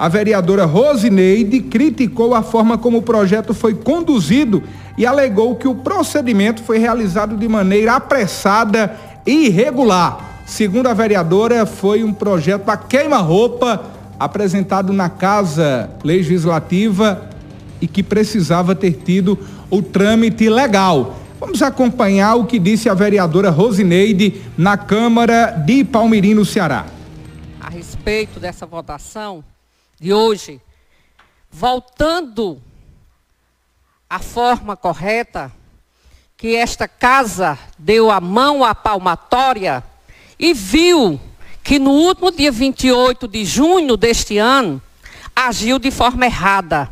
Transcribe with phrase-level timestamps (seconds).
[0.00, 4.62] A vereadora Rosineide criticou a forma como o projeto foi conduzido
[4.96, 10.40] e alegou que o procedimento foi realizado de maneira apressada e irregular.
[10.46, 13.84] Segundo a vereadora, foi um projeto a queima-roupa
[14.18, 17.28] apresentado na Casa Legislativa
[17.78, 19.38] e que precisava ter tido
[19.68, 21.16] o trâmite legal.
[21.38, 26.86] Vamos acompanhar o que disse a vereadora Rosineide na Câmara de Palmirim, no Ceará.
[27.60, 29.44] A respeito dessa votação,
[30.00, 30.62] de hoje,
[31.50, 32.60] voltando
[34.08, 35.52] à forma correta,
[36.38, 39.84] que esta casa deu a mão à palmatória
[40.38, 41.20] e viu
[41.62, 44.80] que no último dia 28 de junho deste ano,
[45.36, 46.90] agiu de forma errada.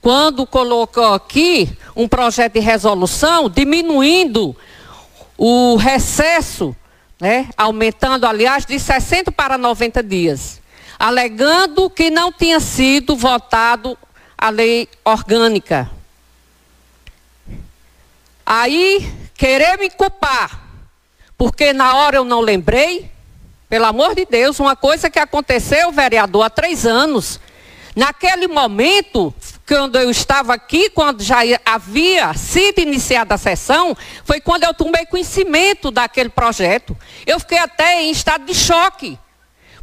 [0.00, 4.54] Quando colocou aqui um projeto de resolução diminuindo
[5.38, 6.74] o recesso,
[7.20, 10.60] né, aumentando, aliás, de 60 para 90 dias
[10.98, 13.96] alegando que não tinha sido votado
[14.36, 15.90] a lei orgânica.
[18.44, 20.60] Aí, querer me culpar,
[21.36, 23.10] porque na hora eu não lembrei,
[23.68, 27.40] pelo amor de Deus, uma coisa que aconteceu, vereador, há três anos.
[27.96, 29.34] Naquele momento,
[29.66, 35.06] quando eu estava aqui, quando já havia sido iniciada a sessão, foi quando eu tomei
[35.06, 36.96] conhecimento daquele projeto.
[37.26, 39.18] Eu fiquei até em estado de choque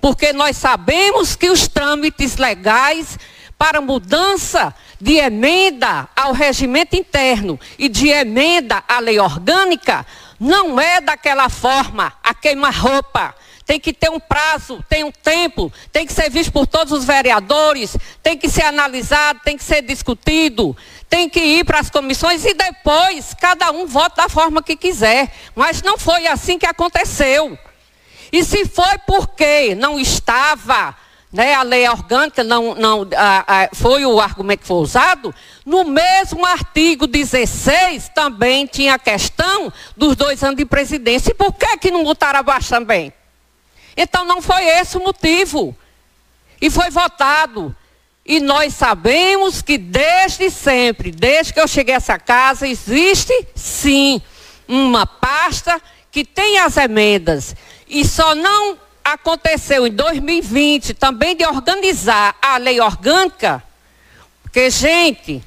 [0.00, 3.18] porque nós sabemos que os trâmites legais
[3.58, 10.06] para mudança de emenda ao regimento interno e de emenda à lei orgânica
[10.40, 13.34] não é daquela forma, a queima-roupa.
[13.66, 17.04] Tem que ter um prazo, tem um tempo, tem que ser visto por todos os
[17.04, 20.74] vereadores, tem que ser analisado, tem que ser discutido,
[21.08, 25.30] tem que ir para as comissões e depois cada um vota da forma que quiser.
[25.54, 27.56] Mas não foi assim que aconteceu.
[28.32, 30.96] E se foi porque não estava,
[31.32, 35.84] né, a lei orgânica não, não a, a, foi o argumento que foi usado, no
[35.84, 41.30] mesmo artigo 16 também tinha a questão dos dois anos de presidência.
[41.30, 43.12] E por que, que não botaram abaixo também?
[43.96, 45.76] Então não foi esse o motivo.
[46.60, 47.74] E foi votado.
[48.24, 54.20] E nós sabemos que desde sempre, desde que eu cheguei a essa casa, existe sim
[54.68, 55.80] uma pasta
[56.10, 57.54] que tem as emendas
[57.88, 63.62] e só não aconteceu em 2020 também de organizar a lei orgânica,
[64.42, 65.42] porque, gente,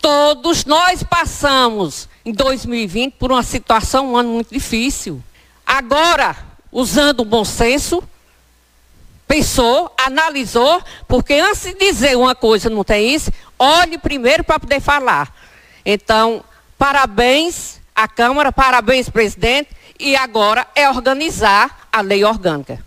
[0.00, 5.22] todos nós passamos em 2020 por uma situação, um ano muito difícil.
[5.66, 6.36] Agora,
[6.72, 8.02] usando o bom senso,
[9.26, 14.80] pensou, analisou, porque antes de dizer uma coisa não tem isso, olhe primeiro para poder
[14.80, 15.34] falar.
[15.84, 16.42] Então,
[16.78, 22.84] parabéns à Câmara, parabéns, presidente e agora é organizar a lei orgânica.